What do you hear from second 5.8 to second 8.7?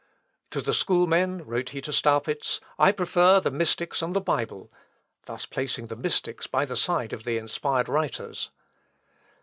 the Mystics by the side of the inspired writers.